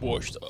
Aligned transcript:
bosta. 0.00 0.40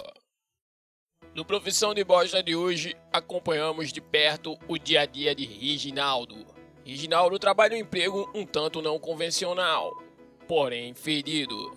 No 1.35 1.45
Profissão 1.45 1.93
de 1.93 2.05
Bosta 2.05 2.41
de 2.41 2.55
hoje, 2.55 2.97
acompanhamos 3.13 3.93
de 3.93 4.01
perto 4.01 4.57
o 4.69 4.79
dia 4.79 5.01
a 5.01 5.07
dia 5.07 5.35
de 5.35 5.45
Reginaldo. 5.45 6.47
Reginaldo 6.85 7.37
trabalha 7.37 7.75
um 7.75 7.81
emprego 7.81 8.31
um 8.33 8.47
tanto 8.47 8.81
não 8.81 8.97
convencional, 8.97 10.01
porém 10.47 10.95
fedido. 10.95 11.77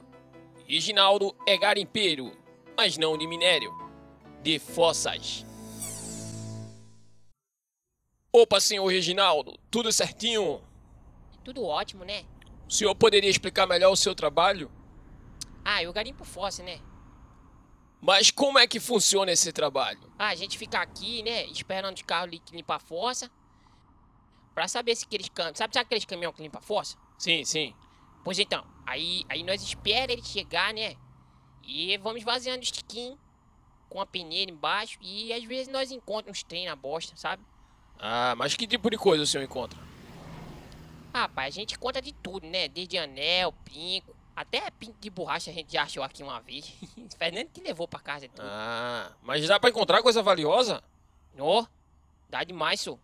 Reginaldo 0.68 1.36
é 1.48 1.58
garimpeiro, 1.58 2.32
mas 2.78 2.96
não 2.96 3.18
de 3.18 3.26
minério, 3.26 3.74
de 4.44 4.60
fossas. 4.60 5.44
Opa, 8.32 8.60
senhor 8.60 8.86
Reginaldo, 8.86 9.58
tudo 9.72 9.92
certinho? 9.92 10.62
Tudo 11.44 11.64
ótimo, 11.64 12.04
né? 12.06 12.24
O 12.70 12.72
senhor 12.72 12.94
poderia 12.94 13.32
explicar 13.32 13.66
melhor 13.66 13.92
o 13.92 13.98
seu 13.98 14.14
trabalho? 14.14 14.72
Ah, 15.66 15.82
eu 15.82 15.92
garimpo 15.92 16.24
fossa, 16.24 16.62
né? 16.62 16.80
Mas 18.04 18.30
como 18.30 18.60
é 18.60 18.68
que 18.68 18.82
funciona 18.82 19.32
esse 19.32 19.54
trabalho? 19.54 20.12
Ah, 20.20 20.28
a 20.28 20.36
gente 20.36 20.58
fica 20.58 20.78
aqui, 20.78 21.24
né, 21.24 21.46
esperando 21.46 21.96
os 21.96 22.02
carros 22.02 22.38
limpam 22.52 22.76
a 22.76 22.80
fossa. 22.80 23.32
Pra 24.54 24.68
saber 24.68 24.94
se 24.98 25.06
aqueles 25.06 25.30
caminhões... 25.30 25.58
Sabe, 25.58 25.74
sabe 25.74 25.86
aqueles 25.86 26.04
caminhões 26.04 26.36
que 26.36 26.44
limpam 26.44 26.60
a 26.60 26.62
fossa? 26.62 26.98
Sim, 27.18 27.46
sim. 27.46 27.74
Pois 28.22 28.38
então, 28.38 28.66
aí, 28.86 29.24
aí 29.30 29.42
nós 29.42 29.64
esperamos 29.64 30.12
ele 30.12 30.22
chegar, 30.22 30.74
né? 30.74 30.98
E 31.64 31.98
vamos 31.98 32.20
esvaziando 32.20 32.60
o 32.60 32.64
estiquinho 32.64 33.18
com 33.88 34.02
a 34.02 34.06
peneira 34.06 34.52
embaixo. 34.52 34.98
E 35.02 35.32
às 35.32 35.46
vezes 35.46 35.70
nós 35.70 35.90
encontramos 35.90 36.40
uns 36.40 36.44
trem 36.44 36.66
na 36.66 36.76
bosta, 36.76 37.16
sabe? 37.16 37.42
Ah, 37.98 38.36
mas 38.36 38.54
que 38.54 38.68
tipo 38.68 38.90
de 38.90 38.98
coisa 38.98 39.24
o 39.24 39.26
senhor 39.26 39.46
encontra? 39.46 39.80
Ah, 41.14 41.30
pai, 41.30 41.48
a 41.48 41.52
gente 41.52 41.80
conta 41.80 42.02
de 42.02 42.12
tudo, 42.12 42.46
né? 42.48 42.68
Desde 42.68 42.98
anel, 42.98 43.54
brinco, 43.64 44.13
até 44.36 44.70
pinto 44.72 44.96
de 45.00 45.10
borracha 45.10 45.52
a 45.52 45.54
gente 45.54 45.72
já 45.74 45.84
achou 45.84 46.04
aqui 46.04 46.24
uma 46.24 46.40
vez. 46.40 46.74
Fernando 47.18 47.48
que 47.50 47.62
levou 47.62 47.88
pra 47.88 48.00
casa 48.00 48.28
tudo. 48.28 48.46
Ah, 48.46 49.12
mas 49.22 49.48
dá 49.48 49.60
pra 49.60 49.70
encontrar 49.70 50.02
coisa 50.02 50.22
valiosa? 50.22 50.84
Ó, 51.38 51.66
dá 52.30 52.44
demais, 52.44 52.82
só. 52.82 52.98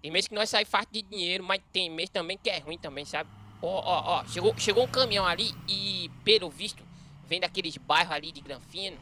Tem 0.00 0.10
mês 0.10 0.28
que 0.28 0.34
nós 0.34 0.50
saímos 0.50 0.70
farto 0.70 0.92
de 0.92 1.02
dinheiro, 1.02 1.42
mas 1.42 1.62
tem 1.72 1.88
mês 1.90 2.10
também 2.10 2.36
que 2.36 2.50
é 2.50 2.58
ruim 2.58 2.78
também, 2.78 3.04
sabe? 3.04 3.30
Ó, 3.62 3.66
ó, 3.66 4.18
ó, 4.18 4.24
chegou, 4.26 4.54
chegou 4.58 4.84
um 4.84 4.88
caminhão 4.88 5.24
ali 5.24 5.54
e, 5.66 6.10
pelo 6.22 6.50
visto, 6.50 6.82
vem 7.26 7.40
daqueles 7.40 7.76
bairros 7.78 8.12
ali 8.12 8.30
de 8.30 8.40
Granfino. 8.42 8.98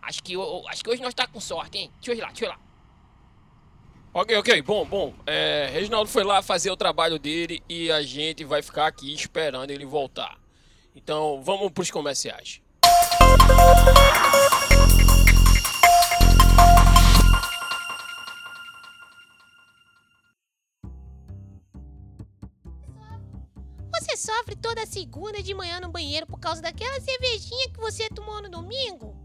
Acho 0.00 0.22
que, 0.22 0.34
acho 0.68 0.84
que 0.84 0.90
hoje 0.90 1.02
nós 1.02 1.14
tá 1.14 1.26
com 1.26 1.40
sorte, 1.40 1.78
hein? 1.78 1.90
Deixa 1.96 2.12
eu 2.12 2.16
ir 2.16 2.20
lá, 2.20 2.28
deixa 2.28 2.44
eu 2.44 2.48
ir 2.48 2.52
lá. 2.52 2.58
Ok, 4.14 4.36
ok, 4.36 4.62
bom, 4.62 4.86
bom. 4.86 5.14
É, 5.26 5.68
Reginaldo 5.72 6.08
foi 6.08 6.22
lá 6.22 6.40
fazer 6.40 6.70
o 6.70 6.76
trabalho 6.76 7.18
dele 7.18 7.62
e 7.68 7.90
a 7.90 8.00
gente 8.00 8.44
vai 8.44 8.62
ficar 8.62 8.86
aqui 8.86 9.12
esperando 9.12 9.70
ele 9.70 9.84
voltar. 9.84 10.38
Então 10.94 11.42
vamos 11.42 11.72
pros 11.72 11.90
comerciais. 11.90 12.62
Você 23.90 24.16
sofre 24.16 24.54
toda 24.54 24.86
segunda 24.86 25.42
de 25.42 25.52
manhã 25.52 25.80
no 25.80 25.88
banheiro 25.88 26.26
por 26.26 26.38
causa 26.38 26.62
daquela 26.62 27.00
cervejinha 27.00 27.70
que 27.70 27.80
você 27.80 28.08
tomou 28.10 28.40
no 28.40 28.48
domingo? 28.48 29.16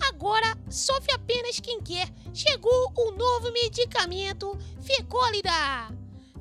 Agora 0.00 0.56
sofre 0.68 1.12
apenas 1.14 1.60
quem 1.60 1.80
quer. 1.80 2.08
Chegou 2.34 2.92
o 2.94 3.10
novo 3.12 3.50
medicamento 3.52 4.58
Fecólida. 4.82 5.50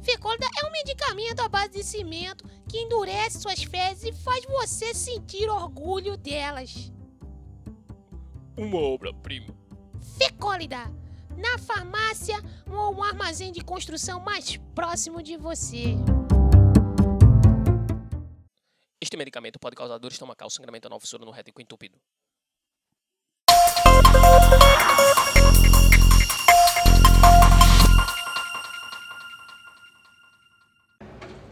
Fecólida 0.01 0.47
é 0.61 0.67
um 0.67 0.71
medicamento 0.71 1.39
à 1.41 1.49
base 1.49 1.71
de 1.71 1.83
cimento 1.83 2.43
que 2.69 2.77
endurece 2.77 3.41
suas 3.41 3.63
fezes 3.63 4.03
e 4.03 4.13
faz 4.13 4.45
você 4.45 4.93
sentir 4.93 5.49
orgulho 5.49 6.15
delas. 6.15 6.91
Uma 8.55 8.77
obra-prima. 8.77 9.47
Fecólida. 10.17 10.77
Na 11.35 11.57
farmácia 11.57 12.35
ou 12.69 12.95
um 12.95 13.03
armazém 13.03 13.51
de 13.51 13.61
construção 13.61 14.19
mais 14.19 14.57
próximo 14.75 15.23
de 15.23 15.35
você. 15.37 15.95
Este 19.01 19.17
medicamento 19.17 19.57
pode 19.57 19.75
causar 19.75 19.97
dor 19.97 20.11
estomacal, 20.11 20.49
sangramento 20.49 20.87
anal, 20.87 20.99
fissura 20.99 21.25
no 21.25 21.31
reto 21.31 21.51
e 21.57 21.61
entupido. 21.63 21.97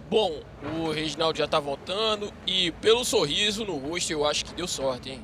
Bom, 0.10 0.40
o 0.80 0.92
Reginaldo 0.92 1.38
já 1.38 1.48
tá 1.48 1.60
voltando 1.60 2.32
e 2.46 2.72
pelo 2.74 3.04
sorriso 3.04 3.66
no 3.66 3.78
rosto 3.78 4.12
eu 4.12 4.26
acho 4.26 4.46
que 4.46 4.54
deu 4.54 4.68
sorte, 4.68 5.10
hein? 5.12 5.22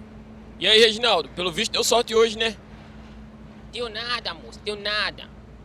E 0.59 0.67
aí, 0.67 0.79
Reginaldo, 0.79 1.29
pelo 1.29 1.51
visto 1.51 1.71
deu 1.71 1.83
sorte 1.83 2.13
hoje, 2.13 2.37
né? 2.37 2.55
Deu 3.71 3.89
nada, 3.89 4.33
moço, 4.33 4.59
deu 4.63 4.75
nada. 4.75 5.23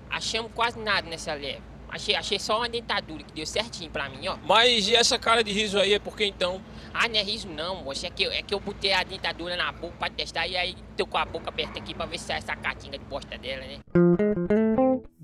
Achamos 0.08 0.50
quase 0.54 0.78
nada 0.78 1.08
nessa 1.08 1.34
leva. 1.34 1.62
Achei, 1.90 2.14
achei 2.14 2.38
só 2.38 2.58
uma 2.58 2.68
dentadura 2.68 3.22
que 3.24 3.32
deu 3.32 3.46
certinho 3.46 3.90
pra 3.90 4.08
mim, 4.08 4.28
ó. 4.28 4.36
Mas 4.44 4.88
e 4.88 4.94
essa 4.94 5.18
cara 5.18 5.42
de 5.42 5.50
riso 5.52 5.78
aí 5.78 5.94
é 5.94 5.98
porque 5.98 6.24
então? 6.24 6.60
Ah, 6.94 7.08
não 7.08 7.16
é 7.16 7.22
riso 7.22 7.48
não, 7.48 7.82
moço. 7.82 8.06
É 8.06 8.10
que, 8.10 8.22
eu- 8.22 8.30
é 8.32 8.42
que 8.42 8.54
eu 8.54 8.60
botei 8.60 8.92
a 8.92 9.02
dentadura 9.02 9.56
na 9.56 9.72
boca 9.72 9.94
pra 9.98 10.10
testar 10.10 10.46
e 10.46 10.56
aí 10.56 10.76
tô 10.96 11.06
com 11.06 11.18
a 11.18 11.24
boca 11.24 11.48
aberta 11.48 11.78
aqui 11.78 11.94
pra 11.94 12.06
ver 12.06 12.18
se 12.18 12.26
sai 12.26 12.38
essa 12.38 12.54
catinga 12.54 12.98
de 12.98 13.04
bosta 13.04 13.36
dela, 13.38 13.64
né? 13.64 13.78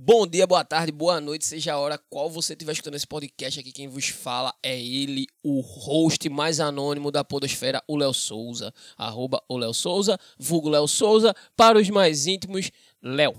Bom 0.06 0.26
dia, 0.26 0.47
boa 0.47 0.62
tarde, 0.62 0.92
boa 0.92 1.19
noite, 1.19 1.47
seja 1.47 1.72
a 1.72 1.78
hora 1.78 1.98
qual 2.10 2.28
você 2.28 2.53
estiver 2.53 2.72
escutando 2.72 2.94
esse 2.94 3.06
podcast 3.06 3.59
aqui, 3.59 3.72
quem 3.72 3.88
vos 3.88 4.09
fala 4.09 4.54
é 4.62 4.78
ele, 4.78 5.26
o 5.42 5.60
host 5.62 6.28
mais 6.28 6.60
anônimo 6.60 7.10
da 7.10 7.25
podosfera, 7.25 7.82
o 7.88 7.97
Léo 7.97 8.12
Souza, 8.12 8.70
arroba 8.98 9.42
o 9.48 9.56
Léo 9.56 9.72
Souza, 9.72 10.20
vulgo 10.38 10.69
Léo 10.69 10.87
Souza, 10.87 11.34
para 11.56 11.78
os 11.78 11.88
mais 11.88 12.26
íntimos, 12.26 12.70
Léo. 13.03 13.32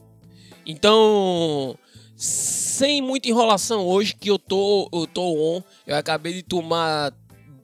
Então, 0.66 1.78
sem 2.16 3.00
muita 3.00 3.30
enrolação 3.30 3.86
hoje, 3.86 4.16
que 4.16 4.32
eu 4.32 4.40
tô, 4.40 4.90
eu 4.92 5.06
tô 5.06 5.22
on, 5.22 5.62
eu 5.86 5.96
acabei 5.96 6.34
de 6.34 6.42
tomar, 6.42 7.14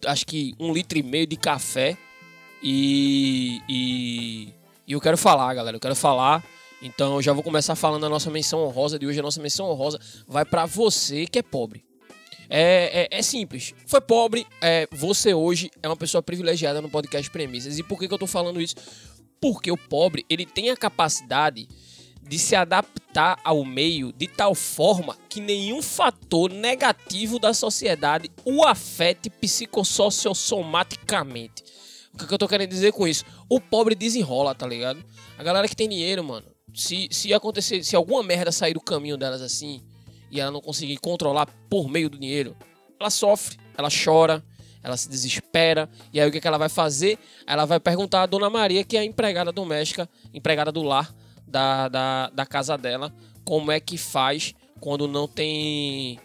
acho 0.05 0.27
que 0.27 0.53
um 0.59 0.71
litro 0.71 0.99
e 0.99 1.01
meio 1.01 1.25
de 1.25 1.37
café 1.37 1.97
e, 2.61 3.63
e, 3.67 4.53
e 4.85 4.93
eu 4.93 5.01
quero 5.01 5.17
falar, 5.17 5.55
galera, 5.55 5.75
eu 5.75 5.81
quero 5.81 5.95
falar 5.95 6.43
então 6.81 7.15
eu 7.15 7.21
já 7.21 7.33
vou 7.33 7.43
começar 7.43 7.75
falando 7.75 8.05
a 8.05 8.09
nossa 8.09 8.29
menção 8.29 8.63
honrosa 8.63 8.97
de 8.97 9.05
hoje. 9.05 9.19
A 9.19 9.23
nossa 9.23 9.41
menção 9.41 9.69
honrosa 9.69 9.99
vai 10.27 10.43
para 10.43 10.65
você 10.65 11.25
que 11.25 11.39
é 11.39 11.43
pobre. 11.43 11.83
É, 12.49 13.07
é, 13.11 13.19
é 13.19 13.21
simples. 13.21 13.73
Foi 13.85 14.01
pobre, 14.01 14.45
é, 14.61 14.87
você 14.91 15.33
hoje 15.33 15.71
é 15.81 15.87
uma 15.87 15.95
pessoa 15.95 16.21
privilegiada 16.21 16.81
no 16.81 16.89
podcast 16.89 17.29
Premissas. 17.31 17.79
E 17.79 17.83
por 17.83 17.97
que, 17.97 18.07
que 18.07 18.13
eu 18.13 18.19
tô 18.19 18.27
falando 18.27 18.59
isso? 18.59 18.75
Porque 19.39 19.71
o 19.71 19.77
pobre, 19.77 20.25
ele 20.29 20.45
tem 20.45 20.69
a 20.69 20.75
capacidade 20.75 21.67
de 22.21 22.37
se 22.37 22.55
adaptar 22.55 23.39
ao 23.43 23.63
meio 23.63 24.11
de 24.11 24.27
tal 24.27 24.53
forma 24.53 25.17
que 25.29 25.39
nenhum 25.39 25.81
fator 25.81 26.51
negativo 26.51 27.39
da 27.39 27.53
sociedade 27.53 28.29
o 28.45 28.65
afete 28.65 29.29
psicossociosomaticamente. 29.29 31.63
O 32.13 32.17
que, 32.17 32.27
que 32.27 32.33
eu 32.33 32.37
tô 32.37 32.49
querendo 32.49 32.69
dizer 32.69 32.91
com 32.91 33.07
isso? 33.07 33.23
O 33.47 33.61
pobre 33.61 33.95
desenrola, 33.95 34.53
tá 34.53 34.67
ligado? 34.67 35.01
A 35.37 35.43
galera 35.43 35.65
que 35.67 35.75
tem 35.75 35.87
dinheiro, 35.87 36.21
mano, 36.23 36.50
se, 36.73 37.07
se 37.11 37.33
acontecer, 37.33 37.83
se 37.83 37.95
alguma 37.95 38.23
merda 38.23 38.51
sair 38.51 38.73
do 38.73 38.81
caminho 38.81 39.17
delas 39.17 39.41
assim, 39.41 39.81
e 40.29 40.39
ela 40.39 40.51
não 40.51 40.61
conseguir 40.61 40.97
controlar 40.97 41.47
por 41.69 41.89
meio 41.89 42.09
do 42.09 42.17
dinheiro, 42.17 42.55
ela 42.99 43.09
sofre, 43.09 43.57
ela 43.77 43.89
chora, 43.89 44.43
ela 44.83 44.97
se 44.97 45.09
desespera, 45.09 45.89
e 46.11 46.19
aí 46.19 46.27
o 46.27 46.31
que, 46.31 46.39
que 46.39 46.47
ela 46.47 46.57
vai 46.57 46.69
fazer? 46.69 47.19
Ela 47.45 47.65
vai 47.65 47.79
perguntar 47.79 48.23
à 48.23 48.25
Dona 48.25 48.49
Maria, 48.49 48.83
que 48.83 48.97
é 48.97 49.01
a 49.01 49.05
empregada 49.05 49.51
doméstica, 49.51 50.09
empregada 50.33 50.71
do 50.71 50.81
lar 50.81 51.13
da, 51.47 51.87
da, 51.87 52.29
da 52.29 52.45
casa 52.45 52.77
dela, 52.77 53.13
como 53.43 53.71
é 53.71 53.79
que 53.79 53.97
faz 53.97 54.53
quando 54.79 55.07
não 55.07 55.27
tem 55.27 56.19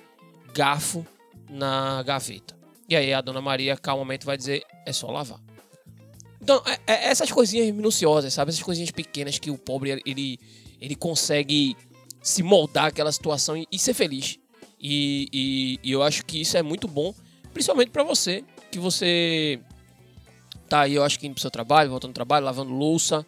garfo 0.55 1.06
na 1.50 2.03
gaveta. 2.03 2.56
E 2.88 2.97
aí 2.97 3.12
a 3.12 3.20
Dona 3.20 3.41
Maria 3.41 3.76
calmamente 3.76 4.25
vai 4.25 4.37
dizer, 4.37 4.62
é 4.87 4.93
só 4.93 5.11
lavar. 5.11 5.41
Então, 6.46 6.62
é- 6.64 6.78
é 6.93 7.08
essas 7.08 7.32
coisinhas 7.32 7.75
minuciosas, 7.75 8.32
sabe? 8.32 8.50
Essas 8.52 8.62
coisinhas 8.62 8.93
pequenas 8.93 9.37
que 9.37 9.50
o 9.50 9.58
pobre, 9.58 10.00
ele, 10.06 10.38
ele 10.81 10.94
consegue 10.94 11.76
se 12.22 12.40
moldar 12.40 12.84
aquela 12.84 13.10
situação 13.10 13.56
e, 13.56 13.66
e 13.72 13.76
ser 13.81 13.94
feliz. 13.94 14.38
E, 14.81 15.26
e- 15.32 15.81
e 15.82 15.90
eu 15.90 16.04
acho 16.04 16.25
que 16.25 16.40
isso 16.40 16.56
é 16.56 16.62
muito 16.62 16.87
bom, 16.87 17.12
principalmente 17.52 17.90
pra 17.90 18.04
você, 18.04 18.44
que 18.70 18.78
você 18.78 19.58
tá 20.69 20.82
aí, 20.82 20.94
eu 20.94 21.02
acho 21.02 21.19
que 21.19 21.26
indo 21.26 21.32
pro 21.34 21.40
seu 21.40 21.50
trabalho, 21.50 21.90
voltando 21.90 22.12
do 22.12 22.14
trabalho, 22.14 22.44
lavando 22.46 22.72
louça, 22.72 23.26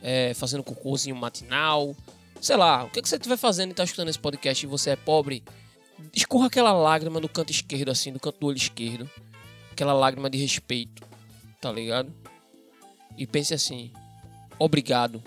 é, 0.00 0.32
fazendo 0.32 0.62
cocôzinho 0.62 1.16
matinal, 1.16 1.96
sei 2.40 2.56
lá, 2.56 2.84
o 2.84 2.90
que, 2.90 3.02
que 3.02 3.08
você 3.08 3.16
estiver 3.16 3.36
fazendo 3.36 3.72
e 3.72 3.74
tá 3.74 3.82
escutando 3.82 4.08
esse 4.08 4.20
podcast 4.20 4.64
e 4.64 4.68
você 4.68 4.90
é 4.90 4.96
pobre, 4.96 5.42
escorra 6.14 6.46
aquela 6.46 6.72
lágrima 6.72 7.18
no 7.18 7.28
canto 7.28 7.50
esquerdo, 7.50 7.90
assim, 7.90 8.12
no 8.12 8.20
canto 8.20 8.38
do 8.38 8.46
olho 8.46 8.56
esquerdo, 8.56 9.10
aquela 9.72 9.92
lágrima 9.92 10.30
de 10.30 10.38
respeito, 10.38 11.02
tá 11.60 11.72
ligado? 11.72 12.12
E 13.16 13.26
pense 13.26 13.54
assim: 13.54 13.92
obrigado. 14.58 15.22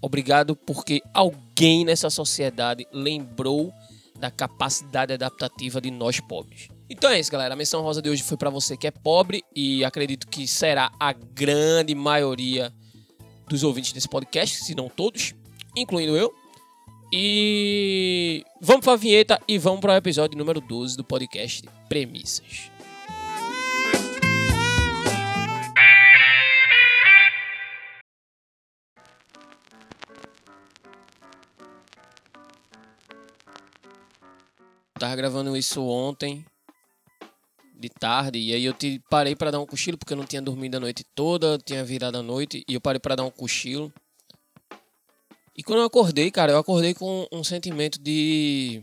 Obrigado 0.00 0.54
porque 0.54 1.02
alguém 1.14 1.84
nessa 1.84 2.10
sociedade 2.10 2.86
lembrou 2.92 3.72
da 4.18 4.30
capacidade 4.30 5.12
adaptativa 5.12 5.80
de 5.80 5.90
nós 5.90 6.20
pobres. 6.20 6.68
Então 6.88 7.10
é 7.10 7.18
isso, 7.18 7.32
galera. 7.32 7.54
A 7.54 7.56
menção 7.56 7.82
rosa 7.82 8.02
de 8.02 8.10
hoje 8.10 8.22
foi 8.22 8.36
para 8.36 8.50
você 8.50 8.76
que 8.76 8.86
é 8.86 8.90
pobre 8.90 9.42
e 9.54 9.84
acredito 9.84 10.28
que 10.28 10.46
será 10.46 10.92
a 11.00 11.12
grande 11.12 11.94
maioria 11.94 12.72
dos 13.48 13.62
ouvintes 13.62 13.92
desse 13.92 14.08
podcast, 14.08 14.64
se 14.64 14.74
não 14.74 14.88
todos, 14.88 15.34
incluindo 15.76 16.16
eu. 16.16 16.32
E 17.12 18.44
vamos 18.60 18.84
para 18.84 18.94
a 18.94 18.96
vinheta 18.96 19.40
e 19.46 19.56
vamos 19.56 19.80
para 19.80 19.94
o 19.94 19.96
episódio 19.96 20.36
número 20.36 20.60
12 20.60 20.96
do 20.96 21.04
podcast 21.04 21.62
Premissas. 21.88 22.73
Tava 35.04 35.16
gravando 35.16 35.54
isso 35.54 35.84
ontem 35.84 36.44
de 37.74 37.90
tarde 37.90 38.38
e 38.38 38.54
aí 38.54 38.64
eu 38.64 38.72
te 38.72 39.02
parei 39.10 39.36
para 39.36 39.50
dar 39.50 39.60
um 39.60 39.66
cochilo 39.66 39.98
porque 39.98 40.14
eu 40.14 40.16
não 40.16 40.24
tinha 40.24 40.40
dormido 40.40 40.78
a 40.78 40.80
noite 40.80 41.04
toda, 41.14 41.58
tinha 41.58 41.84
virado 41.84 42.16
a 42.16 42.22
noite 42.22 42.64
e 42.66 42.72
eu 42.72 42.80
parei 42.80 42.98
para 42.98 43.16
dar 43.16 43.24
um 43.24 43.30
cochilo. 43.30 43.92
E 45.54 45.62
quando 45.62 45.80
eu 45.80 45.84
acordei, 45.84 46.30
cara, 46.30 46.52
eu 46.52 46.58
acordei 46.58 46.94
com 46.94 47.28
um 47.30 47.44
sentimento 47.44 48.00
de 48.00 48.82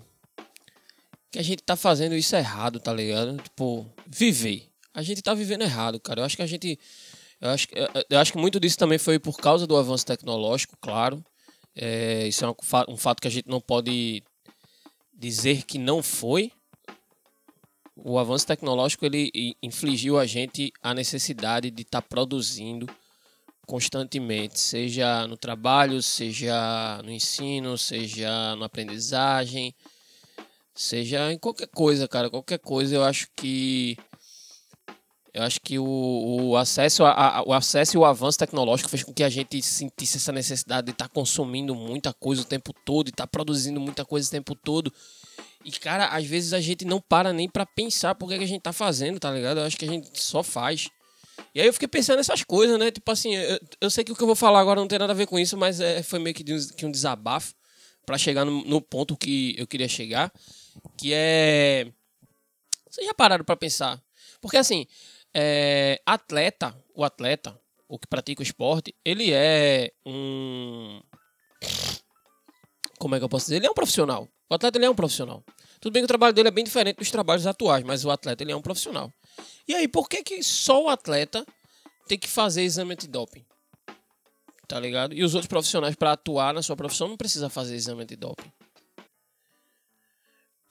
que 1.31 1.39
a 1.39 1.41
gente 1.41 1.63
tá 1.63 1.75
fazendo 1.75 2.13
isso 2.15 2.35
errado, 2.35 2.79
tá 2.79 2.93
ligado? 2.93 3.37
Tipo, 3.41 3.89
viver. 4.05 4.69
A 4.93 5.01
gente 5.01 5.23
tá 5.23 5.33
vivendo 5.33 5.63
errado, 5.63 5.99
cara. 5.99 6.21
Eu 6.21 6.25
acho 6.25 6.35
que 6.35 6.43
a 6.43 6.47
gente 6.47 6.77
eu 7.39 7.49
acho, 7.49 7.67
eu 8.09 8.19
acho 8.19 8.31
que 8.31 8.37
muito 8.37 8.59
disso 8.59 8.77
também 8.77 8.99
foi 8.99 9.17
por 9.17 9.37
causa 9.37 9.65
do 9.65 9.75
avanço 9.75 10.05
tecnológico, 10.05 10.77
claro. 10.79 11.25
É, 11.75 12.27
isso 12.27 12.45
é 12.45 12.49
um, 12.49 12.55
um 12.89 12.97
fato 12.97 13.21
que 13.21 13.27
a 13.27 13.31
gente 13.31 13.49
não 13.49 13.59
pode 13.59 14.21
dizer 15.21 15.63
que 15.65 15.77
não 15.77 16.01
foi, 16.01 16.51
o 17.95 18.17
avanço 18.17 18.47
tecnológico 18.47 19.05
ele 19.05 19.55
infligiu 19.61 20.17
a 20.17 20.25
gente 20.25 20.73
a 20.81 20.95
necessidade 20.95 21.69
de 21.69 21.83
estar 21.83 22.01
tá 22.01 22.07
produzindo 22.07 22.87
constantemente, 23.67 24.59
seja 24.59 25.27
no 25.27 25.37
trabalho, 25.37 26.01
seja 26.01 26.99
no 27.03 27.11
ensino, 27.11 27.77
seja 27.77 28.55
na 28.55 28.65
aprendizagem, 28.65 29.75
seja 30.73 31.31
em 31.31 31.37
qualquer 31.37 31.67
coisa, 31.67 32.07
cara, 32.07 32.27
qualquer 32.27 32.57
coisa. 32.57 32.95
Eu 32.95 33.03
acho 33.03 33.27
que 33.35 33.95
eu 35.33 35.43
acho 35.43 35.61
que 35.61 35.79
o, 35.79 35.85
o 35.85 36.57
acesso 36.57 37.05
a, 37.05 37.37
a, 37.37 37.43
o 37.43 37.53
acesso 37.53 37.95
e 37.95 37.97
o 37.97 38.03
avanço 38.03 38.37
tecnológico 38.37 38.89
fez 38.89 39.03
com 39.03 39.13
que 39.13 39.23
a 39.23 39.29
gente 39.29 39.61
sentisse 39.61 40.17
essa 40.17 40.31
necessidade 40.31 40.87
de 40.87 40.91
estar 40.91 41.07
tá 41.07 41.13
consumindo 41.13 41.73
muita 41.73 42.13
coisa 42.13 42.41
o 42.41 42.45
tempo 42.45 42.73
todo, 42.85 43.07
e 43.07 43.11
estar 43.11 43.23
tá 43.23 43.27
produzindo 43.27 43.79
muita 43.79 44.03
coisa 44.03 44.27
o 44.27 44.31
tempo 44.31 44.53
todo. 44.55 44.91
E, 45.63 45.71
cara, 45.71 46.07
às 46.07 46.25
vezes 46.25 46.53
a 46.53 46.59
gente 46.59 46.83
não 46.83 46.99
para 46.99 47.31
nem 47.31 47.47
para 47.47 47.65
pensar 47.65 48.15
por 48.15 48.27
que, 48.27 48.35
a 48.35 48.45
gente 48.45 48.61
tá 48.61 48.73
fazendo, 48.73 49.19
tá 49.19 49.31
ligado? 49.31 49.59
Eu 49.59 49.65
acho 49.65 49.77
que 49.77 49.85
a 49.85 49.87
gente 49.87 50.21
só 50.21 50.43
faz. 50.43 50.89
E 51.53 51.61
aí 51.61 51.67
eu 51.67 51.73
fiquei 51.73 51.87
pensando 51.87 52.17
nessas 52.17 52.43
coisas, 52.43 52.77
né? 52.77 52.91
Tipo 52.91 53.09
assim, 53.11 53.35
eu, 53.35 53.59
eu 53.81 53.89
sei 53.89 54.03
que 54.03 54.11
o 54.11 54.15
que 54.15 54.21
eu 54.21 54.27
vou 54.27 54.35
falar 54.35 54.59
agora 54.59 54.79
não 54.79 54.87
tem 54.87 54.99
nada 54.99 55.13
a 55.13 55.15
ver 55.15 55.27
com 55.27 55.39
isso, 55.39 55.55
mas 55.55 55.79
é, 55.79 56.03
foi 56.03 56.19
meio 56.19 56.35
que, 56.35 56.43
de 56.43 56.53
um, 56.53 56.67
que 56.75 56.85
um 56.85 56.91
desabafo 56.91 57.53
para 58.05 58.17
chegar 58.17 58.43
no, 58.43 58.65
no, 58.65 58.81
ponto 58.81 59.15
que 59.15 59.55
eu 59.57 59.67
queria 59.67 59.87
chegar, 59.87 60.31
que 60.97 61.13
é... 61.13 61.87
Vocês 62.89 63.07
já 63.07 63.13
pararam 63.13 63.45
para 63.45 63.55
pensar? 63.55 64.01
Porque 64.41 64.57
assim, 64.57 64.87
é, 65.33 66.01
atleta, 66.05 66.75
o 66.93 67.03
atleta, 67.03 67.59
o 67.87 67.97
que 67.99 68.07
pratica 68.07 68.41
o 68.41 68.43
esporte, 68.43 68.95
ele 69.03 69.31
é 69.31 69.91
um... 70.05 71.01
Como 72.97 73.15
é 73.15 73.19
que 73.19 73.25
eu 73.25 73.29
posso 73.29 73.45
dizer? 73.45 73.57
Ele 73.57 73.67
é 73.67 73.71
um 73.71 73.73
profissional. 73.73 74.27
O 74.49 74.53
atleta 74.53 74.77
ele 74.77 74.85
é 74.85 74.89
um 74.89 74.95
profissional. 74.95 75.43
Tudo 75.79 75.93
bem 75.93 76.01
que 76.01 76.05
o 76.05 76.07
trabalho 76.07 76.33
dele 76.33 76.49
é 76.49 76.51
bem 76.51 76.63
diferente 76.63 76.97
dos 76.97 77.09
trabalhos 77.09 77.47
atuais, 77.47 77.83
mas 77.83 78.05
o 78.05 78.11
atleta 78.11 78.43
ele 78.43 78.51
é 78.51 78.55
um 78.55 78.61
profissional. 78.61 79.11
E 79.67 79.73
aí, 79.73 79.87
por 79.87 80.07
que, 80.07 80.23
que 80.23 80.43
só 80.43 80.83
o 80.83 80.89
atleta 80.89 81.45
tem 82.07 82.19
que 82.19 82.27
fazer 82.27 82.61
exame 82.61 82.93
antidoping? 82.93 83.43
Tá 84.67 84.79
ligado? 84.79 85.13
E 85.13 85.23
os 85.23 85.33
outros 85.33 85.47
profissionais, 85.49 85.95
para 85.95 86.11
atuar 86.11 86.53
na 86.53 86.61
sua 86.61 86.75
profissão, 86.75 87.07
não 87.07 87.17
precisa 87.17 87.49
fazer 87.49 87.75
exame 87.75 88.03
antidoping. 88.03 88.51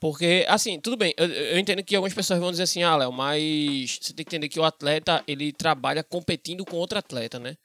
Porque, 0.01 0.47
assim, 0.49 0.81
tudo 0.81 0.97
bem, 0.97 1.13
eu, 1.19 1.27
eu, 1.27 1.59
entendo 1.59 1.85
que 1.85 1.95
algumas 1.95 2.15
pessoas 2.15 2.41
vão 2.41 2.51
dizer 2.51 2.63
assim, 2.63 2.83
ah, 2.83 2.97
Léo, 2.97 3.13
mas 3.13 3.99
você 4.01 4.15
tem 4.15 4.25
que 4.25 4.31
entender 4.31 4.49
que 4.49 4.59
o 4.59 4.65
atleta, 4.65 5.23
ele 5.27 5.53
trabalha 5.53 6.03
competindo 6.03 6.65
com 6.65 6.79
outro 6.79 6.99
atleta, 6.99 7.39
né? 7.39 7.59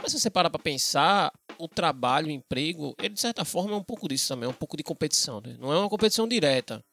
Mas 0.00 0.12
se 0.12 0.20
você 0.20 0.30
parar 0.30 0.48
para 0.48 0.60
pensar, 0.60 1.32
o 1.58 1.66
trabalho, 1.66 2.28
o 2.28 2.30
emprego, 2.30 2.94
ele 2.98 3.14
de 3.14 3.20
certa 3.20 3.44
forma 3.44 3.72
é 3.72 3.76
um 3.76 3.82
pouco 3.82 4.08
disso 4.08 4.28
também, 4.28 4.46
é 4.46 4.50
um 4.50 4.54
pouco 4.54 4.76
de 4.76 4.84
competição. 4.84 5.40
Né? 5.40 5.56
Não 5.58 5.72
é 5.72 5.78
uma 5.78 5.88
competição 5.88 6.26
direta, 6.26 6.84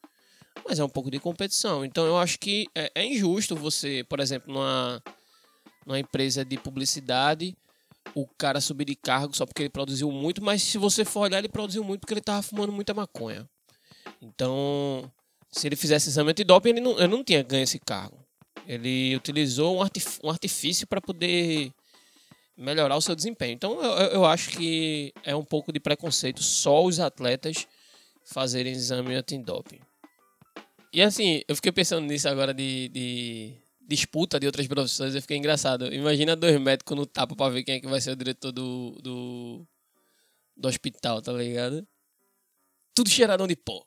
mas 0.67 0.79
é 0.79 0.83
um 0.83 0.89
pouco 0.89 1.11
de 1.11 1.19
competição. 1.19 1.85
Então 1.85 2.05
eu 2.05 2.17
acho 2.17 2.39
que 2.39 2.67
é, 2.73 2.91
é 2.95 3.05
injusto 3.05 3.55
você, 3.55 4.03
por 4.09 4.19
exemplo, 4.19 4.51
numa, 4.51 5.03
numa 5.85 5.99
empresa 5.99 6.43
de 6.43 6.57
publicidade, 6.57 7.55
o 8.15 8.27
cara 8.27 8.59
subir 8.59 8.85
de 8.85 8.95
cargo 8.95 9.35
só 9.35 9.45
porque 9.45 9.63
ele 9.63 9.69
produziu 9.69 10.11
muito, 10.11 10.43
mas 10.43 10.63
se 10.63 10.79
você 10.79 11.05
for 11.05 11.21
olhar, 11.21 11.37
ele 11.37 11.49
produziu 11.49 11.83
muito 11.83 12.01
porque 12.01 12.15
ele 12.15 12.21
tava 12.21 12.41
fumando 12.41 12.71
muita 12.71 12.93
maconha. 12.93 13.47
Então, 14.21 15.11
se 15.51 15.67
ele 15.67 15.75
fizesse 15.75 16.09
exame 16.09 16.31
antidoping, 16.31 16.69
ele 16.69 16.81
não, 16.81 16.97
ele 16.97 17.07
não 17.07 17.23
tinha 17.23 17.41
ganho 17.43 17.63
esse 17.63 17.79
cargo. 17.79 18.17
Ele 18.67 19.15
utilizou 19.15 19.77
um, 19.77 19.81
artif 19.81 20.19
um 20.23 20.29
artifício 20.29 20.85
para 20.85 21.01
poder 21.01 21.71
melhorar 22.55 22.95
o 22.97 23.01
seu 23.01 23.15
desempenho. 23.15 23.53
Então 23.53 23.81
eu, 23.81 23.91
eu 24.09 24.25
acho 24.25 24.51
que 24.51 25.13
é 25.23 25.35
um 25.35 25.43
pouco 25.43 25.71
de 25.71 25.79
preconceito 25.79 26.43
só 26.43 26.83
os 26.83 26.99
atletas 26.99 27.67
fazerem 28.23 28.73
exame 28.73 29.15
antidoping. 29.15 29.79
E 30.93 31.01
assim, 31.01 31.41
eu 31.47 31.55
fiquei 31.55 31.71
pensando 31.71 32.05
nisso 32.05 32.27
agora 32.27 32.53
de, 32.53 32.89
de 32.89 33.53
disputa 33.81 34.39
de 34.39 34.45
outras 34.45 34.67
profissões, 34.67 35.15
eu 35.15 35.21
fiquei 35.21 35.37
engraçado. 35.37 35.91
Imagina 35.93 36.35
dois 36.35 36.59
médicos 36.59 36.95
no 36.95 37.05
tapa 37.05 37.35
pra 37.35 37.49
ver 37.49 37.63
quem 37.63 37.75
é 37.75 37.79
que 37.79 37.87
vai 37.87 38.01
ser 38.01 38.11
o 38.11 38.15
diretor 38.15 38.51
do, 38.51 38.97
do, 39.01 39.67
do 40.55 40.67
hospital, 40.67 41.21
tá 41.21 41.31
ligado? 41.31 41.87
Tudo 42.93 43.09
cheiradão 43.09 43.47
de 43.47 43.55
pó. 43.55 43.83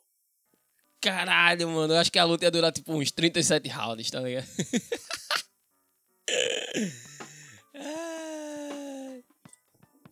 Caralho, 1.03 1.69
mano, 1.69 1.93
eu 1.95 1.97
acho 1.99 2.09
que 2.09 2.17
a 2.17 2.23
luta 2.23 2.45
ia 2.45 2.51
durar 2.51 2.71
tipo 2.71 2.93
uns 2.93 3.11
37 3.11 3.67
rounds, 3.67 4.09
tá 4.09 4.21
ligado? 4.21 4.47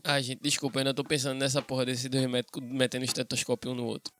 Ai, 0.03 0.21
gente, 0.21 0.41
desculpa, 0.41 0.79
eu 0.79 0.81
ainda 0.81 0.93
tô 0.93 1.01
pensando 1.05 1.39
nessa 1.39 1.62
porra 1.62 1.86
desse 1.86 2.10
dois 2.10 2.29
médicos 2.29 2.62
metendo 2.62 3.05
estetoscópio 3.05 3.71
um 3.71 3.75
no 3.75 3.86
outro. 3.86 4.13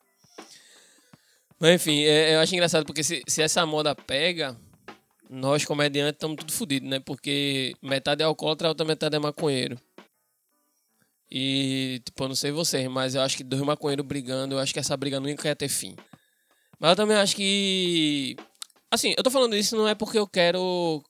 Mas 1.60 1.76
enfim, 1.76 2.04
é, 2.04 2.36
eu 2.36 2.40
acho 2.40 2.54
engraçado 2.54 2.86
porque 2.86 3.04
se, 3.04 3.22
se 3.28 3.42
essa 3.42 3.66
moda 3.66 3.94
pega, 3.94 4.56
nós 5.30 5.66
comediantes 5.66 6.14
estamos 6.14 6.38
tudo 6.38 6.54
fodidos, 6.54 6.90
né? 6.90 7.02
Porque 7.02 7.76
metade 7.82 8.22
é 8.24 8.26
alcoólatra, 8.26 8.70
a 8.70 8.72
outra 8.72 8.86
metade 8.86 9.14
é 9.14 9.20
maconheiro. 9.20 9.78
E, 11.30 12.02
tipo, 12.06 12.24
eu 12.24 12.30
não 12.30 12.36
sei 12.36 12.52
vocês, 12.52 12.88
mas 12.88 13.14
eu 13.14 13.22
acho 13.22 13.36
que 13.36 13.44
dois 13.44 13.62
maconheiros 13.62 14.06
brigando, 14.06 14.56
eu 14.56 14.60
acho 14.60 14.72
que 14.72 14.80
essa 14.80 14.96
briga 14.96 15.20
nunca 15.20 15.50
ia 15.50 15.56
ter 15.56 15.68
fim. 15.68 15.98
Mas 16.82 16.90
eu 16.90 16.96
também 16.96 17.16
acho 17.16 17.36
que. 17.36 18.36
Assim, 18.90 19.14
eu 19.16 19.24
tô 19.24 19.30
falando 19.30 19.56
isso 19.56 19.76
não 19.78 19.88
é 19.88 19.94
porque 19.94 20.18
eu 20.18 20.28
quero 20.28 21.04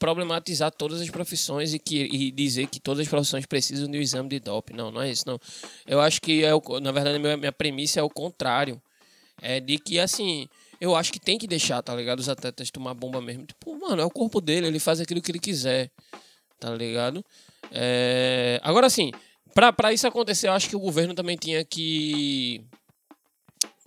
problematizar 0.00 0.70
todas 0.72 1.00
as 1.00 1.08
profissões 1.08 1.72
e, 1.72 1.78
que, 1.78 1.96
e 1.96 2.30
dizer 2.32 2.66
que 2.66 2.80
todas 2.80 3.02
as 3.02 3.08
profissões 3.08 3.46
precisam 3.46 3.88
de 3.88 3.96
um 3.96 4.00
exame 4.00 4.28
de 4.28 4.40
doping. 4.40 4.74
Não, 4.74 4.90
não 4.90 5.00
é 5.00 5.08
isso, 5.08 5.22
não. 5.24 5.38
Eu 5.86 6.00
acho 6.00 6.20
que, 6.20 6.44
é 6.44 6.52
o, 6.52 6.60
na 6.80 6.90
verdade, 6.90 7.20
minha, 7.20 7.36
minha 7.36 7.52
premissa 7.52 8.00
é 8.00 8.02
o 8.02 8.10
contrário. 8.10 8.82
É 9.40 9.60
de 9.60 9.78
que, 9.78 9.98
assim, 10.00 10.48
eu 10.80 10.96
acho 10.96 11.12
que 11.12 11.20
tem 11.20 11.38
que 11.38 11.46
deixar, 11.46 11.80
tá 11.82 11.94
ligado? 11.94 12.18
Os 12.18 12.28
atletas 12.28 12.70
tomar 12.72 12.92
bomba 12.92 13.22
mesmo. 13.22 13.46
Tipo, 13.46 13.78
mano, 13.78 14.02
é 14.02 14.04
o 14.04 14.10
corpo 14.10 14.40
dele, 14.40 14.66
ele 14.66 14.80
faz 14.80 15.00
aquilo 15.00 15.22
que 15.22 15.30
ele 15.30 15.38
quiser, 15.38 15.88
tá 16.58 16.70
ligado? 16.74 17.24
É... 17.70 18.58
Agora, 18.60 18.88
assim, 18.88 19.12
pra, 19.54 19.72
pra 19.72 19.92
isso 19.92 20.06
acontecer, 20.06 20.48
eu 20.48 20.52
acho 20.52 20.68
que 20.68 20.76
o 20.76 20.80
governo 20.80 21.14
também 21.14 21.36
tinha 21.36 21.64
que. 21.64 22.60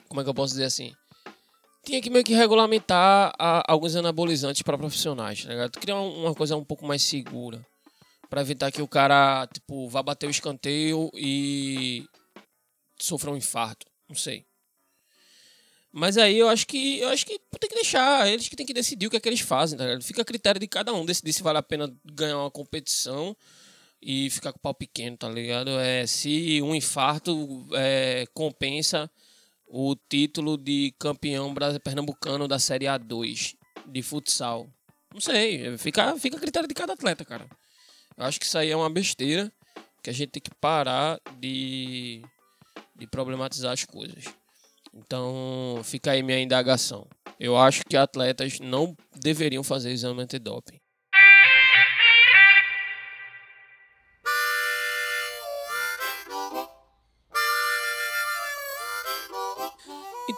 Como 0.07 0.21
é 0.21 0.23
que 0.23 0.29
eu 0.29 0.33
posso 0.33 0.53
dizer 0.53 0.65
assim? 0.65 0.93
Tinha 1.83 2.01
que 2.01 2.09
meio 2.09 2.23
que 2.23 2.33
regulamentar 2.33 3.33
a, 3.37 3.71
alguns 3.71 3.95
anabolizantes 3.95 4.61
para 4.61 4.77
profissionais, 4.77 5.43
tá 5.43 5.49
ligado? 5.49 5.79
Criar 5.79 5.99
uma 5.99 6.35
coisa 6.35 6.55
um 6.55 6.65
pouco 6.65 6.85
mais 6.85 7.01
segura. 7.03 7.65
para 8.29 8.41
evitar 8.41 8.71
que 8.71 8.81
o 8.81 8.87
cara, 8.87 9.47
tipo, 9.47 9.89
vá 9.89 10.03
bater 10.03 10.27
o 10.27 10.29
escanteio 10.29 11.09
e 11.15 12.05
sofra 12.99 13.31
um 13.31 13.37
infarto. 13.37 13.87
Não 14.07 14.15
sei. 14.15 14.45
Mas 15.91 16.17
aí 16.17 16.37
eu 16.37 16.47
acho 16.49 16.67
que 16.67 16.99
eu 16.99 17.09
acho 17.09 17.25
que 17.25 17.39
tem 17.59 17.69
que 17.69 17.75
deixar, 17.75 18.27
eles 18.27 18.47
que 18.47 18.55
tem 18.55 18.65
que 18.65 18.73
decidir 18.73 19.07
o 19.07 19.09
que 19.09 19.17
é 19.17 19.19
que 19.19 19.27
eles 19.27 19.39
fazem, 19.39 19.77
tá 19.77 19.85
ligado? 19.85 20.03
Fica 20.03 20.21
a 20.21 20.25
critério 20.25 20.59
de 20.59 20.67
cada 20.67 20.93
um 20.93 21.05
decidir 21.05 21.33
se 21.33 21.41
vale 21.41 21.57
a 21.57 21.63
pena 21.63 21.91
ganhar 22.05 22.37
uma 22.37 22.51
competição 22.51 23.35
e 24.01 24.29
ficar 24.29 24.53
com 24.53 24.59
o 24.59 24.61
pau 24.61 24.73
pequeno, 24.73 25.17
tá 25.17 25.27
ligado? 25.27 25.71
É, 25.79 26.05
se 26.05 26.61
um 26.61 26.75
infarto 26.75 27.67
é, 27.73 28.25
compensa 28.33 29.09
o 29.69 29.95
título 29.95 30.57
de 30.57 30.93
campeão 30.97 31.53
pernambucano 31.83 32.47
da 32.47 32.57
Série 32.57 32.85
A2 32.85 33.55
de 33.85 34.01
futsal. 34.01 34.67
Não 35.13 35.21
sei, 35.21 35.77
fica, 35.77 36.17
fica 36.17 36.37
a 36.37 36.39
critério 36.39 36.67
de 36.67 36.73
cada 36.73 36.93
atleta, 36.93 37.23
cara. 37.23 37.47
Eu 38.17 38.25
acho 38.25 38.39
que 38.39 38.45
isso 38.45 38.57
aí 38.57 38.71
é 38.71 38.75
uma 38.75 38.89
besteira 38.89 39.51
que 40.01 40.09
a 40.09 40.13
gente 40.13 40.31
tem 40.31 40.41
que 40.41 40.53
parar 40.59 41.19
de, 41.39 42.21
de 42.95 43.07
problematizar 43.07 43.71
as 43.71 43.85
coisas. 43.85 44.25
Então, 44.93 45.81
fica 45.83 46.11
aí 46.11 46.23
minha 46.23 46.39
indagação. 46.39 47.07
Eu 47.39 47.57
acho 47.57 47.83
que 47.87 47.95
atletas 47.95 48.59
não 48.59 48.97
deveriam 49.15 49.63
fazer 49.63 49.91
exame 49.91 50.21
antidoping. 50.21 50.78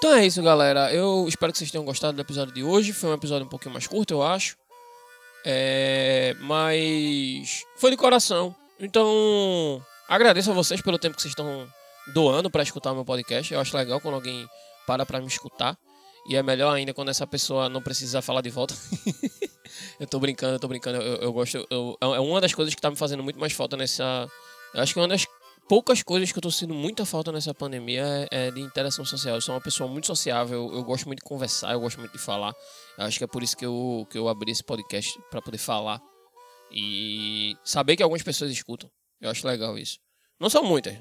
Então 0.02 0.16
é 0.16 0.26
isso, 0.26 0.42
galera. 0.42 0.92
Eu 0.92 1.28
espero 1.28 1.52
que 1.52 1.60
vocês 1.60 1.70
tenham 1.70 1.86
gostado 1.86 2.16
do 2.16 2.22
episódio 2.24 2.52
de 2.52 2.64
hoje. 2.64 2.92
Foi 2.92 3.12
um 3.12 3.14
episódio 3.14 3.46
um 3.46 3.50
pouquinho 3.50 3.72
mais 3.72 3.86
curto, 3.86 4.16
eu 4.16 4.24
acho. 4.24 4.58
É... 5.46 6.36
Mas 6.40 7.64
foi 7.78 7.92
de 7.92 7.98
coração. 7.98 8.56
Então, 8.80 9.80
agradeço 10.10 10.50
a 10.50 10.56
vocês 10.56 10.82
pelo 10.82 10.98
tempo 10.98 11.16
que 11.16 11.22
vocês 11.22 11.34
estão 11.34 11.68
doando 12.16 12.50
para 12.50 12.64
escutar 12.64 12.96
meu 12.96 13.06
podcast. 13.06 13.54
Eu 13.54 13.60
acho 13.60 13.78
legal 13.78 14.02
quando 14.02 14.16
alguém 14.16 14.50
para 14.88 15.06
para 15.06 15.22
me 15.22 15.28
escutar. 15.28 15.78
E 16.28 16.36
é 16.36 16.42
melhor 16.42 16.74
ainda 16.74 16.96
quando 16.96 17.10
essa 17.10 17.28
pessoa 17.28 17.70
não 17.70 17.80
precisa 17.80 18.24
falar 18.24 18.42
de 18.42 18.50
volta. 18.50 18.74
eu 20.02 20.08
tô 20.08 20.20
brincando, 20.20 20.56
eu 20.56 20.60
tô 20.60 20.68
brincando. 20.68 21.00
Eu, 21.00 21.18
eu 21.18 21.32
gosto. 21.32 21.64
Eu, 21.70 21.96
é 22.02 22.20
uma 22.20 22.42
das 22.42 22.56
coisas 22.56 22.74
que 22.74 22.82
tá 22.82 22.90
me 22.90 22.96
fazendo 22.98 23.22
muito 23.22 23.40
mais 23.40 23.54
falta 23.54 23.78
nessa. 23.78 24.28
Eu 24.74 24.82
acho 24.82 24.94
que 24.94 25.00
é 25.00 25.04
uma 25.04 25.10
das 25.10 25.28
poucas 25.72 26.04
coisas 26.04 26.34
que 26.34 26.38
eu 26.38 26.42
tô 26.42 26.52
sentindo 26.52 26.74
muita 26.74 27.06
falta 27.06 27.32
nessa 27.32 27.54
pandemia 27.54 28.04
é, 28.30 28.48
é 28.48 28.52
de 28.52 28.60
interação 28.60 29.06
social. 29.06 29.36
Eu 29.36 29.42
sou 29.42 29.56
uma 29.56 29.62
pessoa 29.62 29.90
muito 29.90 30.06
sociável, 30.06 30.68
eu, 30.68 30.76
eu, 30.80 30.84
gosto 30.84 31.06
muito 31.06 31.20
de 31.20 31.24
conversar, 31.24 31.72
eu 31.72 31.80
gosto 31.80 31.98
muito 31.98 32.12
de 32.12 32.18
falar. 32.18 32.54
Eu 32.98 33.06
acho 33.06 33.18
que 33.18 33.24
é 33.24 33.28
por 33.28 33.42
isso 33.42 33.56
que 33.56 33.66
eu, 33.66 34.06
que 34.10 34.18
eu 34.18 34.28
abri 34.28 34.52
esse 34.52 34.62
podcast 34.62 35.18
para 35.30 35.42
poder 35.42 35.60
falar. 35.60 36.02
E 36.70 37.56
saber 37.64 37.96
que 37.96 38.04
algumas 38.04 38.22
pessoas 38.22 38.52
escutam. 38.52 38.92
Eu 39.22 39.30
acho 39.30 39.48
legal 39.48 39.78
isso. 39.78 39.98
Não 40.38 40.50
são 40.50 40.62
muitas, 40.62 40.94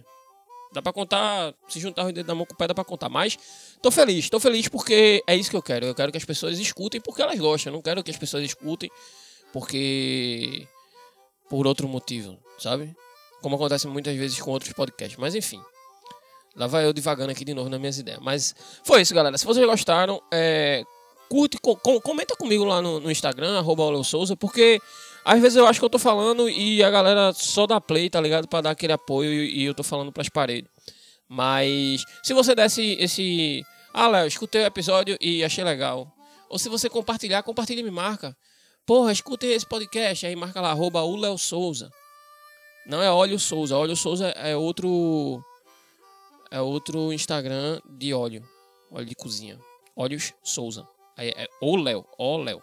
Dá 0.73 0.81
pra 0.81 0.93
contar, 0.93 1.53
se 1.67 1.81
juntar 1.81 2.07
o 2.07 2.13
dedo 2.13 2.27
da 2.29 2.35
mão 2.37 2.47
com 2.47 2.55
o 2.55 2.57
pé, 2.57 2.69
dá 2.69 2.75
pra 2.75 2.85
contar. 2.85 3.09
Mas 3.09 3.37
tô 3.83 3.91
feliz, 3.91 4.31
tô 4.31 4.39
feliz 4.39 4.69
porque 4.69 5.21
é 5.27 5.35
isso 5.35 5.51
que 5.51 5.57
eu 5.57 5.63
quero. 5.63 5.85
Eu 5.85 5.97
quero 5.97 6.13
que 6.13 6.19
as 6.19 6.25
pessoas 6.25 6.61
escutem 6.61 7.01
porque 7.01 7.21
elas 7.21 7.41
gostam. 7.41 7.73
Eu 7.73 7.75
não 7.75 7.83
quero 7.83 8.05
que 8.05 8.11
as 8.13 8.17
pessoas 8.17 8.45
escutem 8.45 8.89
porque. 9.53 10.69
por 11.49 11.67
outro 11.67 11.89
motivo, 11.89 12.39
sabe? 12.57 12.95
Como 13.41 13.57
acontece 13.57 13.87
muitas 13.87 14.17
vezes 14.17 14.41
com 14.41 14.51
outros 14.51 14.73
podcasts. 14.73 15.19
Mas 15.19 15.35
enfim. 15.35 15.61
Lá 16.57 16.67
vai 16.67 16.85
eu 16.85 16.93
devagando 16.93 17.31
aqui 17.31 17.45
de 17.45 17.55
novo 17.55 17.69
nas 17.69 17.81
minhas 17.81 17.99
ideias. 17.99 18.21
Mas 18.21 18.55
foi 18.85 19.03
isso, 19.03 19.15
galera. 19.15 19.39
Se 19.39 19.45
vocês 19.45 19.65
gostaram, 19.65 20.21
é, 20.33 20.85
curte, 21.29 21.59
com, 21.59 21.77
comenta 22.01 22.35
comigo 22.37 22.65
lá 22.65 22.83
no, 22.83 22.99
no 22.99 23.11
Instagram, 23.11 23.59
arroba 23.59 24.03
Souza, 24.03 24.37
porque 24.37 24.81
às 25.25 25.41
vezes 25.41 25.57
eu 25.57 25.67
acho 25.67 25.79
que 25.79 25.85
eu 25.85 25.91
tô 25.91 25.99
falando 25.99 26.51
e 26.51 26.83
a 26.83 26.91
galera 26.91 27.33
só 27.33 27.67
dá 27.67 27.81
play, 27.81 28.11
tá 28.11 28.21
ligado? 28.21 28.49
Pra 28.49 28.61
dar 28.61 28.71
aquele 28.71 28.93
apoio 28.93 29.33
e, 29.33 29.63
eu 29.65 29.75
tô 29.75 29.85
falando 29.85 30.13
pras 30.13 30.29
paredes. 30.29 30.71
Mas 31.29 32.05
se 32.25 32.35
você 32.35 32.55
desse 32.55 32.97
esse. 32.99 33.65
Ah, 33.95 34.09
Léo, 34.09 34.27
escutei 34.27 34.63
o 34.63 34.67
episódio 34.67 35.17
e 35.21 35.45
achei 35.45 35.63
legal. 35.63 36.13
Ou 36.49 36.59
se 36.59 36.69
você 36.69 36.89
compartilhar, 36.91 37.45
compartilhe 37.45 37.81
e 37.81 37.85
me 37.85 37.91
marca. 37.93 38.37
Porra, 38.85 39.13
escutei 39.13 39.53
esse 39.53 39.67
podcast. 39.67 40.27
Aí 40.27 40.35
marca 40.35 40.61
lá, 40.61 40.71
arroba 40.71 41.03
o 41.03 41.15
Léo 41.15 41.39
Souza. 41.39 41.91
Não 42.87 43.03
é 43.03 43.11
Óleo 43.11 43.39
Souza. 43.39 43.77
Óleo 43.77 43.97
Souza 43.97 44.29
é 44.29 44.57
outro. 44.57 45.45
É 46.51 46.61
outro 46.61 47.13
Instagram 47.13 47.81
de 47.89 48.13
óleo. 48.13 48.43
Óleo 48.91 49.07
de 49.07 49.15
cozinha. 49.15 49.59
Óleos 49.95 50.33
Souza. 50.43 50.87
Aí 51.17 51.29
é 51.29 51.49
o 51.61 51.77
Léo. 51.77 52.05
O 52.19 52.37
Léo. 52.39 52.63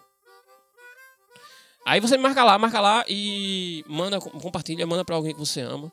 Aí 1.86 2.00
você 2.00 2.18
marca 2.18 2.44
lá, 2.44 2.58
marca 2.58 2.80
lá 2.80 3.04
e 3.08 3.82
manda, 3.88 4.20
compartilha, 4.20 4.86
manda 4.86 5.04
pra 5.04 5.16
alguém 5.16 5.32
que 5.32 5.40
você 5.40 5.62
ama. 5.62 5.90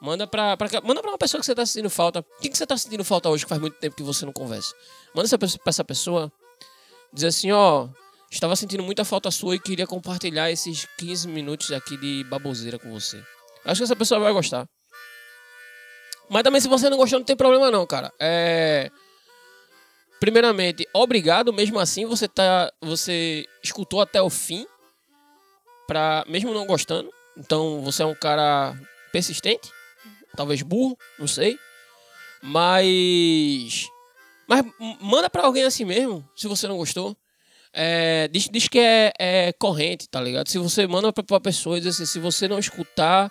Manda 0.00 0.26
pra, 0.26 0.56
pra, 0.56 0.68
manda 0.82 1.00
pra 1.00 1.10
uma 1.10 1.18
pessoa 1.18 1.40
que 1.40 1.46
você 1.46 1.54
tá 1.54 1.66
sentindo 1.66 1.90
falta. 1.90 2.24
Quem 2.40 2.50
que 2.50 2.56
você 2.56 2.66
tá 2.66 2.76
sentindo 2.76 3.02
falta 3.02 3.28
hoje 3.28 3.44
que 3.44 3.48
faz 3.48 3.60
muito 3.60 3.78
tempo 3.78 3.96
que 3.96 4.02
você 4.02 4.24
não 4.24 4.32
conversa? 4.32 4.72
Manda 5.14 5.26
essa, 5.26 5.38
pra 5.38 5.48
essa 5.66 5.82
pessoa. 5.82 6.30
Diz 7.12 7.24
assim, 7.24 7.50
ó. 7.50 7.88
Estava 8.30 8.54
sentindo 8.54 8.82
muita 8.82 9.04
falta 9.04 9.30
sua 9.30 9.54
e 9.54 9.60
queria 9.60 9.86
compartilhar 9.86 10.50
esses 10.50 10.86
15 10.98 11.28
minutos 11.28 11.72
aqui 11.72 11.96
de 11.96 12.24
baboseira 12.24 12.78
com 12.78 12.90
você. 12.92 13.20
Acho 13.64 13.80
que 13.80 13.84
essa 13.84 13.96
pessoa 13.96 14.20
vai 14.20 14.32
gostar. 14.32 14.66
Mas 16.28 16.42
também 16.42 16.60
se 16.60 16.68
você 16.68 16.88
não 16.88 16.96
gostou, 16.96 17.18
não 17.18 17.26
tem 17.26 17.36
problema 17.36 17.70
não, 17.70 17.86
cara. 17.86 18.12
É... 18.20 18.90
Primeiramente, 20.20 20.88
obrigado 20.92 21.52
mesmo 21.52 21.78
assim, 21.78 22.06
você 22.06 22.26
tá. 22.26 22.72
Você 22.80 23.46
escutou 23.62 24.00
até 24.00 24.22
o 24.22 24.30
fim 24.30 24.66
pra, 25.86 26.24
mesmo 26.26 26.54
não 26.54 26.66
gostando. 26.66 27.10
Então 27.36 27.82
você 27.82 28.02
é 28.02 28.06
um 28.06 28.14
cara 28.14 28.74
persistente, 29.12 29.70
talvez 30.36 30.62
burro, 30.62 30.96
não 31.18 31.26
sei. 31.26 31.58
Mas. 32.42 33.86
Mas 34.46 34.64
manda 35.00 35.28
pra 35.28 35.44
alguém 35.44 35.64
assim 35.64 35.84
mesmo, 35.84 36.26
se 36.36 36.46
você 36.46 36.66
não 36.68 36.76
gostou. 36.76 37.16
É, 37.72 38.28
diz, 38.28 38.48
diz 38.48 38.68
que 38.68 38.78
é, 38.78 39.12
é, 39.18 39.52
corrente, 39.52 40.08
tá 40.08 40.20
ligado? 40.20 40.48
Se 40.48 40.58
você 40.58 40.86
manda 40.86 41.12
pra, 41.12 41.24
pra 41.24 41.40
pessoa 41.40 41.76
e 41.76 41.80
diz 41.80 41.96
assim, 41.96 42.06
se 42.06 42.18
você 42.20 42.46
não 42.46 42.58
escutar 42.58 43.28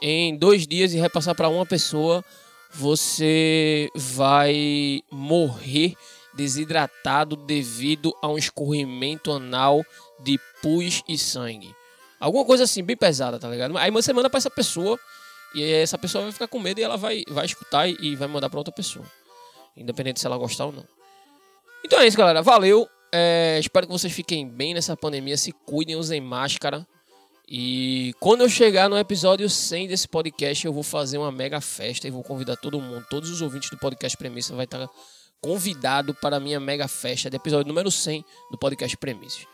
em 0.00 0.36
dois 0.36 0.66
dias 0.66 0.92
e 0.92 0.98
repassar 0.98 1.34
para 1.34 1.48
uma 1.48 1.66
pessoa, 1.66 2.24
você 2.72 3.90
vai 3.94 5.02
morrer 5.10 5.94
desidratado 6.34 7.36
devido 7.36 8.14
a 8.22 8.28
um 8.28 8.38
escorrimento 8.38 9.32
anal 9.32 9.84
de 10.20 10.38
pus 10.62 11.02
e 11.08 11.18
sangue. 11.18 11.74
Alguma 12.18 12.44
coisa 12.44 12.64
assim, 12.64 12.82
bem 12.82 12.96
pesada, 12.96 13.38
tá 13.38 13.48
ligado? 13.48 13.76
Aí 13.78 13.90
você 13.90 14.12
manda 14.12 14.28
pra 14.28 14.38
essa 14.38 14.50
pessoa 14.50 14.98
e 15.54 15.64
essa 15.64 15.98
pessoa 15.98 16.24
vai 16.24 16.32
ficar 16.32 16.46
com 16.46 16.58
medo 16.58 16.78
e 16.78 16.82
ela 16.82 16.96
vai, 16.96 17.22
vai 17.28 17.46
escutar 17.46 17.88
e, 17.88 18.14
vai 18.14 18.28
mandar 18.28 18.48
pra 18.50 18.60
outra 18.60 18.72
pessoa. 18.72 19.04
Independente 19.76 20.20
se 20.20 20.26
ela 20.26 20.36
gostar 20.36 20.66
ou 20.66 20.72
não. 20.72 20.84
Então 21.84 21.98
é 21.98 22.06
isso, 22.06 22.16
galera. 22.16 22.42
Valeu. 22.42 22.88
É, 23.12 23.58
espero 23.58 23.86
que 23.86 23.92
vocês 23.92 24.12
fiquem 24.12 24.46
bem 24.46 24.74
nessa 24.74 24.96
pandemia. 24.96 25.36
Se 25.36 25.50
cuidem, 25.50 25.96
usem 25.96 26.20
máscara. 26.20 26.86
E 27.52 28.14
quando 28.20 28.42
eu 28.42 28.48
chegar 28.48 28.88
no 28.88 28.96
episódio 28.96 29.50
100 29.50 29.88
desse 29.88 30.06
podcast, 30.06 30.64
eu 30.64 30.72
vou 30.72 30.84
fazer 30.84 31.18
uma 31.18 31.32
mega 31.32 31.60
festa 31.60 32.06
e 32.06 32.10
vou 32.10 32.22
convidar 32.22 32.54
todo 32.54 32.80
mundo, 32.80 33.04
todos 33.10 33.28
os 33.28 33.42
ouvintes 33.42 33.68
do 33.70 33.76
podcast 33.76 34.16
Premissa 34.16 34.54
vai 34.54 34.66
estar 34.66 34.88
convidado 35.40 36.14
para 36.14 36.36
a 36.36 36.40
minha 36.40 36.60
mega 36.60 36.86
festa 36.86 37.28
de 37.28 37.34
episódio 37.34 37.66
número 37.66 37.90
100 37.90 38.24
do 38.52 38.56
podcast 38.56 38.96
Premissas. 38.96 39.44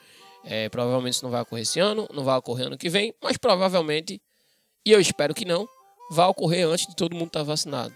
É, 0.45 0.69
provavelmente 0.69 1.15
isso 1.15 1.25
não 1.25 1.31
vai 1.31 1.41
ocorrer 1.41 1.63
esse 1.63 1.81
ano, 1.81 2.07
não 2.13 2.23
vai 2.23 2.37
ocorrer 2.37 2.67
ano 2.67 2.77
que 2.77 2.91
vem, 2.91 3.15
mas 3.23 3.39
provavelmente, 3.39 4.21
e 4.85 4.93
eu 4.93 5.01
espero 5.01 5.33
que 5.33 5.47
não, 5.47 5.67
vai 6.11 6.27
ocorrer 6.29 6.69
antes 6.69 6.87
de 6.87 6.95
todo 6.95 7.15
mundo 7.15 7.29
estar 7.29 7.45
vacinado. 7.45 7.95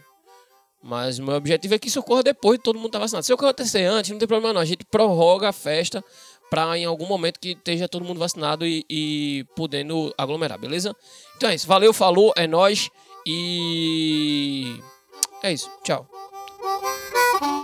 Mas 0.83 1.19
o 1.19 1.23
meu 1.23 1.35
objetivo 1.35 1.75
é 1.75 1.79
que 1.79 1.89
isso 1.89 2.01
ocorra 2.01 2.23
depois 2.23 2.59
de 2.59 2.65
todo 2.65 2.77
mundo 2.77 2.87
estar 2.87 3.01
vacinado. 3.01 3.27
Se 3.27 3.35
acontecer 3.35 3.85
antes, 3.85 4.11
não 4.11 4.19
tem 4.19 4.27
problema 4.27 4.55
não. 4.55 4.63
A 4.63 4.65
gente 4.65 4.83
prorroga 4.87 5.51
a 5.51 5.53
festa 5.53 6.03
para 6.51 6.77
em 6.77 6.85
algum 6.85 7.07
momento 7.07 7.39
que 7.39 7.51
esteja 7.51 7.89
todo 7.89 8.05
mundo 8.05 8.19
vacinado 8.19 8.67
e, 8.67 8.85
e 8.91 9.47
podendo 9.55 10.13
aglomerar, 10.19 10.59
beleza? 10.59 10.95
Então 11.37 11.49
é 11.49 11.55
isso. 11.55 11.67
Valeu, 11.67 11.93
falou, 11.93 12.33
é 12.37 12.47
nós 12.47 12.91
e 13.27 14.77
é 15.43 15.53
isso. 15.53 15.71
Tchau. 15.85 16.09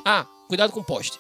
Ah, 0.05 0.25
cuidado 0.49 0.73
com 0.73 0.81
o 0.81 0.85
poste. 0.85 1.19